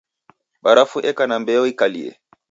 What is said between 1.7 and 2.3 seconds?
ikalie.